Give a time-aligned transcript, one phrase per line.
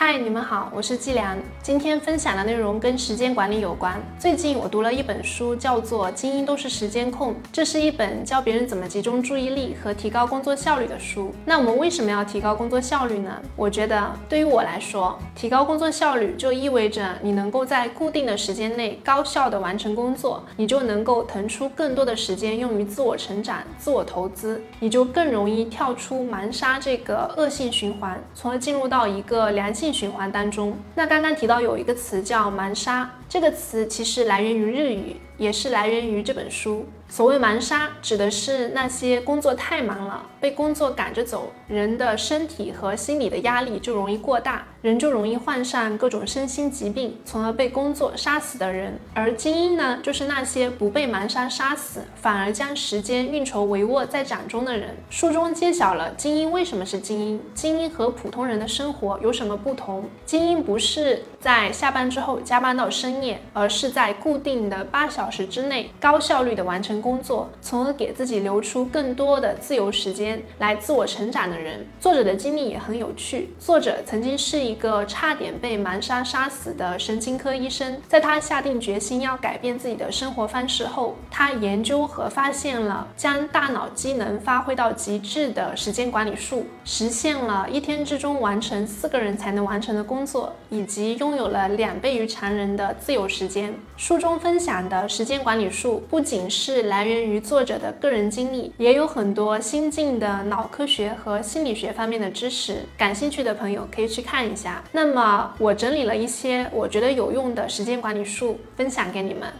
[0.00, 1.36] 嗨，你们好，我是季良。
[1.60, 4.00] 今天分享的内容跟时间管理有关。
[4.16, 11.34] 最近我读了一本书，叫做《精英都是时间控》，这是一本教别人怎么集中注意力和提高工作效率的书。
[11.44, 13.42] 那我们为什么要提高工作效率呢？
[13.56, 29.87] 我觉得对于我来说，提高工作效率就意味着你能够在固定的时间内高效的完成工作，你就能够腾出更多的时间用于自我成长、自我投资，你就更容易跳出盲杀这个恶性循环，从而进入到一个良性。
[29.92, 36.86] 循环当中，那刚刚提到有一个词叫蛮杀，这个词其实来源于日语，也是来源于这本书。
[37.08, 49.00] 所谓盲杀，指的是那些工作太忙了，被工作赶着走，人的身体和心理的压力就容易过大，人就容易患上各种身心疾病，从而被工作杀死的人。
[49.14, 54.94] 而精英呢，就是那些不被盲杀杀死，反而将时间运筹帷幄在掌中的人。
[55.08, 60.04] 书中揭晓了精英为什么是精英，精英和普通人的生活有什么不同。
[60.26, 66.97] 精英不是在下班之后加班到深夜，而是在固定的八小时之内高效率的完成。
[67.00, 71.86] 工作，从而给自己留出更多的自由时间来自我成长的人。
[72.00, 73.50] 作者的经历也很有趣。
[73.58, 93.74] 作者曾经是一个差点被盲杀杀死的神经科医生，在他下定决心要改变自己的生活方式后，他研究和发现了将大脑机能发挥到极致的时间管理术，实现了一天之中完成四个人才能完成的工作，以及拥有了两倍于常人的自由时间。
[93.96, 102.84] 书中分享的时间管理术不仅是来源于作者的个人经历，也有很多新进的脑科学和心理学方面的知识。
[102.96, 104.82] 感兴趣的朋友可以去看一下。
[104.92, 109.52] 那么，我整理了一些我觉得有用的时间管理术，分享给你们。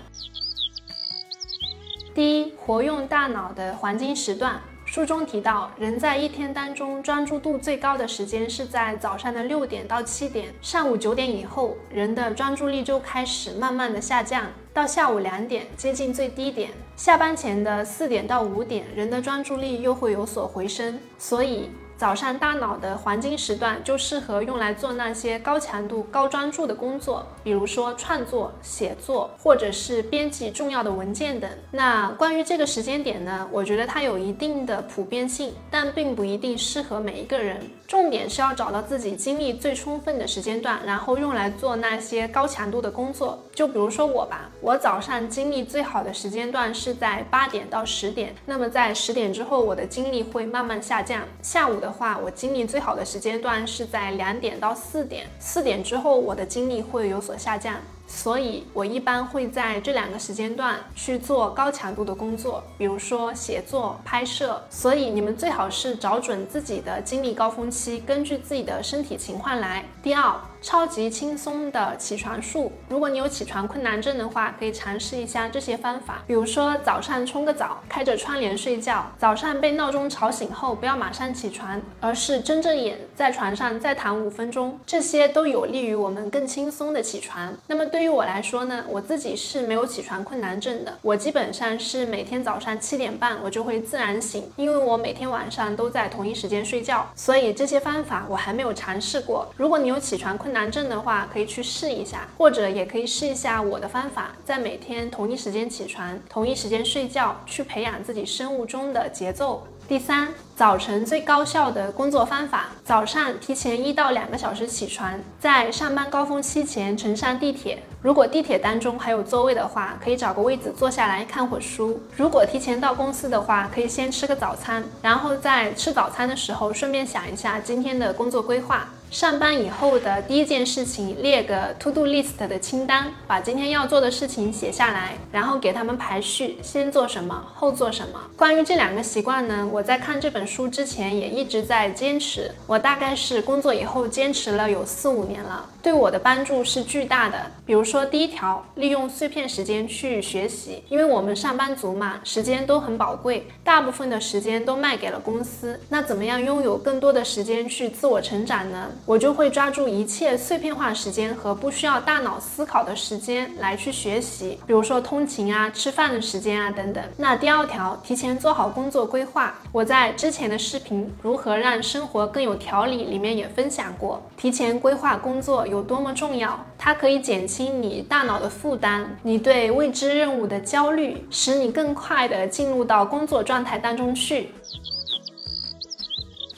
[2.15, 4.61] 第一，活用大脑的黄金时段。
[4.91, 21.69] 书中提到，人在一天当中专注度最高的时间是在早上的六点到七点，上午九点以后，人的专注力就开始慢慢的下降，到下午两点接近最低点，下班前的四点到五点，人的专注力又会有所回升，所以。
[21.98, 31.50] 早上大脑的黄金时段就适合用来做那些高强度、高专注的工作，比如说创作、写作，或者是编辑重要的文件等。
[31.72, 37.69] 那关于这个时间点呢，我觉得它有一定的普遍性，但并不一定适合每一个人。
[37.88, 43.42] 重点是要找到自己精力最充分的时间段，然后用来做那些高强度的工作。
[43.53, 51.25] 就比如说我吧，我早上精力最好的时间段是在八点到十点，那么在十点之后，我的精力会慢慢下降。
[51.42, 51.88] 下午的。
[51.88, 57.76] 的话，我精力最好的时间段是在两点到四点，四点之后我的精力会有所下降，
[58.09, 64.61] 所以我一般会在这两个时间段去做高强度的工作，比如说写作、拍摄。
[64.69, 69.85] 所以你们最好是找准自己的精力高峰期，根据自己的身体情况来。
[70.03, 70.35] 第二。
[70.61, 76.25] 超级轻松的起床术，如果你有起床困难症的话，可以尝试一下这些方法。
[76.27, 79.07] 比如说早上冲个澡，开着窗帘睡觉。
[79.17, 87.55] 早上被闹钟吵醒后，不要马上起床，而是睁着眼在床上再躺五分钟，这些都有利于我们更轻松的起床。
[87.69, 99.53] 那么对对于我来说呢，我自己是没有起床困难症的，我基本上是每天早上七点半我就会自然醒，因为我每天晚上都在同一时间睡觉，所以这些方法我还没有尝试过。
[99.56, 109.66] 如果你有起床，困难症的话，可以去试一下，或者也可以试一下我的方法，在每天同一时间起床，同一时间睡觉，去培养自己生物钟的节奏。
[109.88, 117.82] 第三，早晨最高效的工作方法：早上提前一到两个小时起床，在上班高峰期前乘上地铁。
[118.00, 122.00] 如果地铁当中还有座位的话，可以找个位子坐下来看会书。
[122.16, 128.88] 如果提前到公司的话，可以先吃个早餐，然后在吃早餐的时候顺便想一下今天的工作规划。
[129.10, 138.20] 上班以后的第一件事情，列个 to do list 的清单，把今天要做的事情写下来，然后给他们排序，先做什么，后做什么。
[138.36, 142.54] 关于这两个习惯呢，我在看这本书之前也一直在坚持。
[142.66, 147.39] 我大概是工作以后坚持了有四五年了，对我的帮助是巨大的。
[147.65, 155.80] 比如说第一条，利用碎片时间去学习，因为我们上班族嘛，时间都很宝贵，大部分的时间都卖给了公司。
[155.89, 158.89] 那怎么样拥有更多的时间去自我成长呢？
[159.07, 167.03] 我就会抓住一切碎片化时间和不需要大脑思考的时间来去学习，比如说通勤啊、吃饭的时间啊等等。
[167.16, 169.59] 那第二条，提前做好工作规划。
[169.72, 176.59] 我在之前的视频《如何让生活更有条理》里面也分享过，提前规划工作有有多么重要。
[176.77, 184.51] 它可以减轻你大脑的负担，你对未知任务的焦虑，使你更快的进入到工作状态当中去。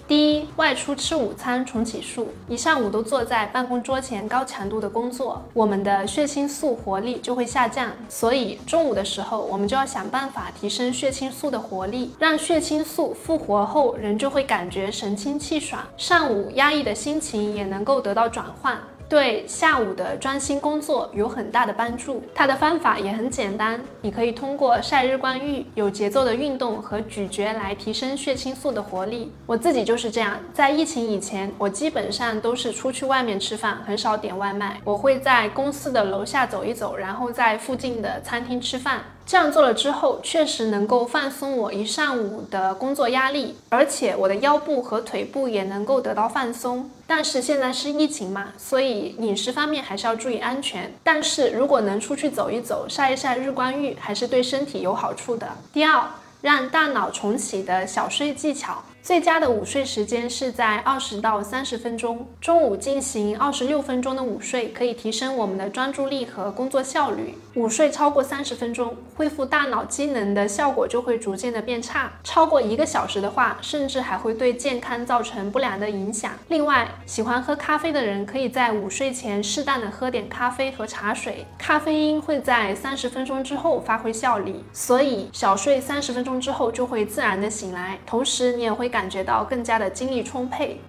[0.09, 18.77] 第一，外出吃午餐重启术，一上午都坐在办公桌前高强度的工作，我们的血清素活力就会下降，所以中午的时候我们就要想办法提升血清素的活力，让血清素复活后人就会感觉神清气爽，上午压抑的心情也能够得到转换。
[19.11, 22.23] 对下午的专心工作有很大的帮助。
[22.33, 29.33] 它的方法也很简单，你可以通过晒日光浴、有节奏的运动和咀嚼来提升血清素的活力。
[29.47, 34.81] 我自己就是这样，在疫情以前，我基本上都是出去外面吃饭，很少点外卖。
[34.85, 39.01] 我会在公司的楼下走一走，然后在附近的餐厅吃饭。
[39.31, 46.91] 这样做了之后，确实能够放松我一上午的工作压力，而且我的腰部和腿部也能够得到放松。
[47.07, 50.93] 但是现在是疫情嘛，所以饮食方面还是要注意安全。
[51.05, 55.47] 但是如果能出去走一走，晒一晒日光浴，还是对身体有好处的。
[55.73, 56.03] 第二，
[56.41, 58.83] 让大脑重启的小睡技巧。
[59.03, 67.35] 最佳的午睡时间是在二十到三十分钟，中午进行二十六分钟的午睡，可以提升我们的专注力和工作效率。
[67.55, 72.13] 午睡超过三十分钟，恢复大脑机能的效果就会逐渐的变差。
[72.23, 76.33] 超过一个小时的话，甚至还会对健康造成不良的影响。
[76.49, 88.90] 另外，喜欢喝咖啡的人可以在午睡前适当的喝点咖啡和茶水，咖啡因会在三十分钟之后发挥效力，所以小睡三十分钟之后就会自然的醒来，同时你也会。
[88.91, 90.81] 感觉到更加的精力充沛。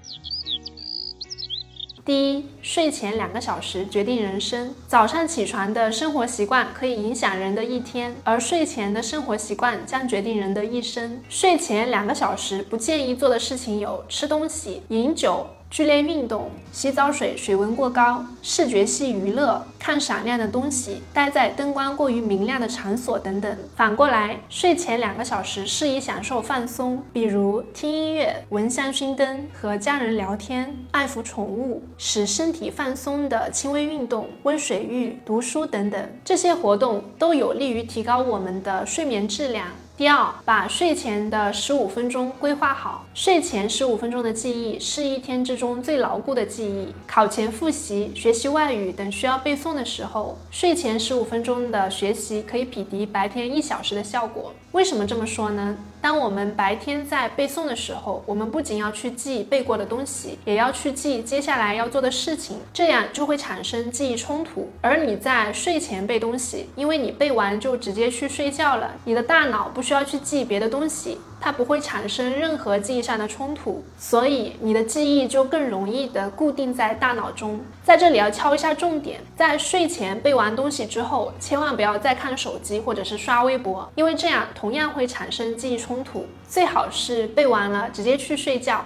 [2.03, 4.73] 第一，睡前两个小时决定人生。
[4.87, 11.21] 早上起床的生活习惯可以影响人的一天，而睡前的生活习惯将决定人的一生。
[11.29, 15.45] 睡前两个小时不建议做的事情有：吃东西、饮酒。
[15.71, 23.57] 剧烈运动、洗澡水水温过高、视觉系娱乐、看闪亮的东西、待在灯光过于明亮的场所等等。
[23.73, 36.09] 反过来，睡前两个小时适宜享受放松，比如听音乐、闻香薰灯、和家人聊天、爱抚宠物、使身体放松的轻微运动、温水浴、读书等等。
[36.25, 39.67] 这些活动都有利于提高我们的睡眠质量。
[40.01, 43.05] 第二，把睡前的十五分钟规划好。
[43.13, 46.87] 睡前十五分钟的记忆是一天之中最牢固的记忆。
[47.05, 54.51] 考前复习、学习外语等需要背诵的时候，睡前十五分钟的学习可以匹敌白天一小时的效果。
[54.71, 55.77] 为什么这么说呢？
[56.01, 64.67] 当我们白天在背诵的时候，我们不仅要去记背过的东西，也要去记接下来要做的事情，这样就会产生记忆冲突。
[64.81, 71.19] 而你在睡前背东西，因为你背完就直接去睡觉了，你的大脑不需要去记别的东西。
[71.41, 77.59] 它不会产生任何记忆上的冲突，所以你的记忆就更容易的固定在大脑中。
[77.83, 86.27] 在这里要敲一下重点，在睡前背完东西之后，千万不要再看手机或者是刷微博，因为这样同样会产生记忆冲突。
[86.47, 88.85] 最好是背完了直接去睡觉。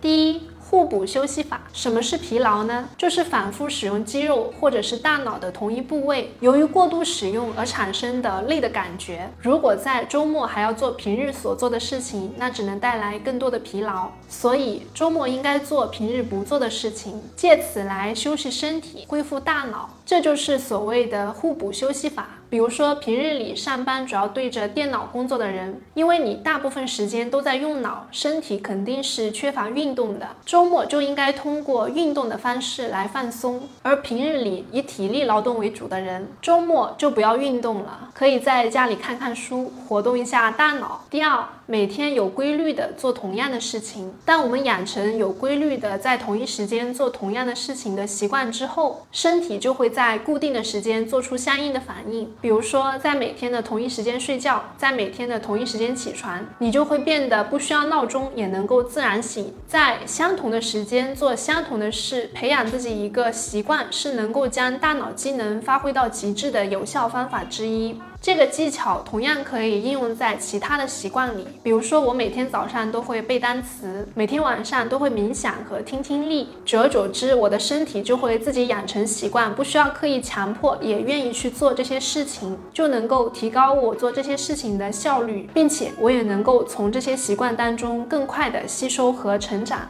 [0.00, 0.42] 第一。
[0.68, 2.88] 互补休息法，什么是疲劳呢？
[2.96, 9.30] 就是反复使用肌肉或者是大脑的同一部位，由于过度使用而产生的累的感觉。
[9.38, 14.08] 如果在周末还要做平日所做的事情，那只能带来更多的疲劳。
[14.28, 19.90] 所以周末应该做平日不做的事情，借此来休息身体，恢复大脑。
[20.04, 22.28] 这就是所谓的互补休息法。
[22.54, 30.28] 比如说，平日里上班主要对着电脑工作的人，因为你大部分时间都在用脑，身体肯定是缺乏运动的。
[30.46, 33.62] 周末就应该通过运动的方式来放松。
[33.82, 41.04] 而平日里以体力劳动为主的人，周末就不要运动了，可以在家里看看书，活动一下大脑。
[41.10, 41.44] 第二。
[41.66, 44.12] 每天有规律的做同样的事情。
[44.24, 52.30] 当我们养成有规律的在同一时间做同样的事情的习惯之后，身体就会在固定的时间做出相应的反应。
[52.40, 59.54] 比如说，在每天的同一时间睡觉，在每天的同一时间起床，你就会变得不需要闹钟也能够自然醒。
[59.66, 67.98] 在相同的时间做相同的事，培养自己一个习惯，是能够将大脑机能发挥到极致的有效方法之一。
[68.24, 89.86] 这个技巧同样可以应用在其他的习惯里，比如说我每天早上都会背单词，每天晚上都会冥想和听听力，久而久之，我的身体就会自己养成习惯，不需要刻意强迫，也愿意去做这些事情，就能够提高我做这些事情的效率，并且我也能够从这些习惯当中更快的吸收和成长。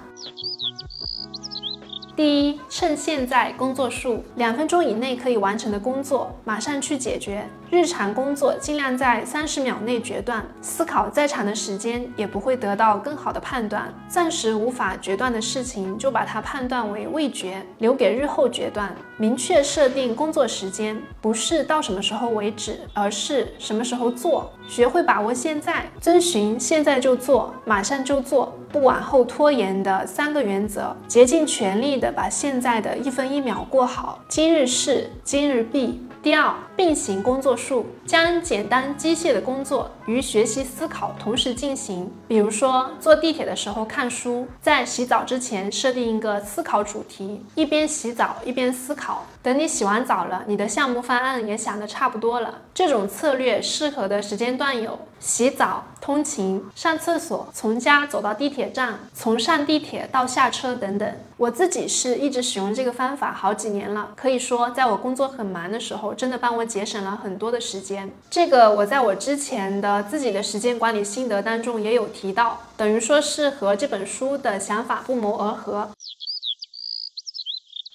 [2.17, 7.45] 第一，趁现在工作数，两分钟以内可以完成的工作，马上去解决。
[7.71, 13.93] 日常工作尽量在三十秒内决断，思考再长的时间也不会得到更好的判断。
[14.07, 18.95] 暂时无法决断的事情，就把它判断为未决，留给日后决断。
[19.17, 24.53] 明确设定工作时间，不是到什么时候为止，而是什么时候做。
[24.69, 34.19] 学会把握现在，遵循现在就做，马上就做，不往后拖延的三个原则，竭尽全力的把现在的一分一秒过好。
[34.27, 36.05] 今日事今日毕。
[36.21, 42.13] 第二，并行工作术，将简单机械的工作与学习思考同时进行。
[42.27, 49.25] 比如说，坐地铁的时候看书，在洗澡之前设定一个思考主题，一边洗澡一边思考。
[49.43, 52.63] 等你洗完澡了，你的项目方案也想得差不多了。
[52.73, 61.15] 这种策略适合的时间段有：洗澡、通勤、上厕所、从家走到地铁站、从上地铁到下车等等。
[61.37, 68.11] 我自己是一直使用这个方法好几年了，可以说在我工作很忙的时候，真的帮我节省了很多的时间。
[68.31, 75.91] 这个我在我之前的自己的时间管理心得当中也有提到，等于说是和这本书的想法不谋而合。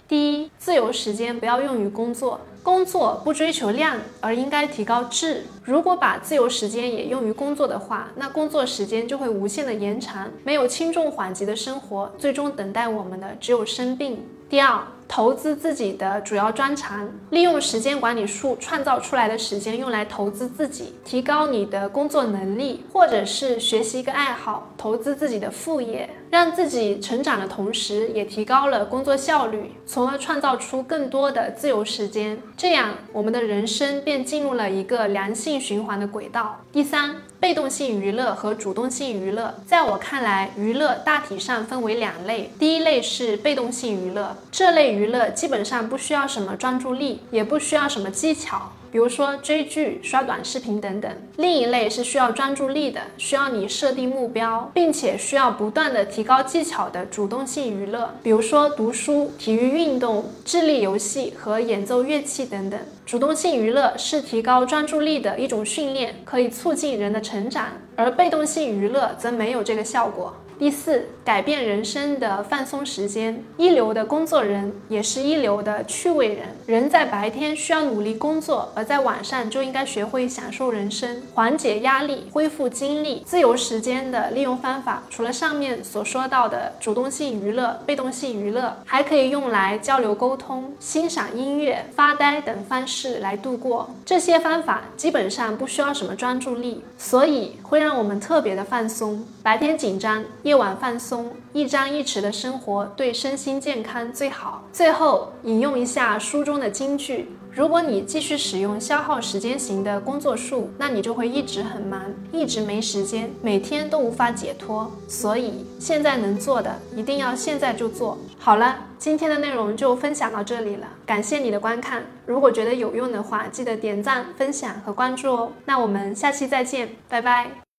[0.08, 5.44] 第一，自由时间不要用于工作，工作不追求量，而应该提高质。
[5.62, 14.26] 如果把自由时间也用于工作的话，那工作时间就会无限的延长，没有轻重缓急的生活，最终等待我们的只有生病。
[14.48, 14.82] 第二。
[15.10, 32.40] 投资自己的主要专长，利用时间管理术创造出来的时间用来投资自己，提高你的工作能力，或者是学习一个爱好，投资自己的副业，让自己成长的同时，也提高了工作效率，从而创造出更多的自由时间。
[32.56, 36.62] 这样，我们的人生便进入了一个良性循环的轨道。
[36.72, 37.16] 第三。
[37.40, 42.50] 被动性娱乐和主动性娱乐，在我看来，娱乐大体上分为两类。
[42.58, 48.70] 第一类是被动性娱乐，这类娱乐基本上不需要什么专注力，也不需要什么技巧。
[48.90, 51.10] 比如说追剧、刷短视频等等。
[51.36, 62.78] 另一类是需要专注力的，需要你设定目标，并且需要不断的提高技巧的主动性娱乐，比如说读书、体育运动、智力游戏和演奏乐器等等。
[63.06, 67.66] 主动性娱乐是提高专注力的一种训练，可以促进人的成长，
[67.96, 70.34] 而被动性娱乐则没有这个效果。
[70.60, 73.42] 第四，改变人生的放松时间。
[73.56, 76.48] 一流的工作人也是一流的趣味人。
[76.66, 83.22] 人在白天需要努力工作，而在晚上就应该学会享受人生，缓解压力，恢复精力。
[83.24, 93.88] 自由时间的利用方法，除了上面所说到的主动性娱乐、被动性娱乐，还可以用来交流沟通、欣赏音乐、发呆等方式来度过。
[94.04, 99.24] 这些方法基本上不需要什么专注力，所以会让我们特别的放松。
[99.42, 100.22] 白天紧张。
[100.50, 104.64] 夜晚放松，一张一弛的生活对身心健康最好。
[104.72, 112.02] 最后引用一下书中的金句：如果你继续使用消耗时间型的工作术，那你就会一直很忙，
[112.32, 114.90] 一直没时间，每天都无法解脱。
[115.06, 118.76] 所以现在能做的，一定要现在就做好了。
[118.98, 122.02] 今天的内容就分享到这里了，感谢你的观看。
[122.26, 125.52] 如果觉得有用的话，记得点赞、分享和关注哦。
[125.64, 127.69] 那我们下期再见，拜拜。